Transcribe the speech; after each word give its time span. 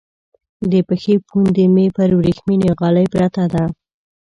د 0.71 0.73
پښې 0.87 1.15
پونډۍ 1.27 1.65
مو 1.73 1.83
پر 1.95 2.09
ورېښمینې 2.17 2.69
غالی 2.79 3.05
پرته 3.13 3.43
ده. 3.53 3.63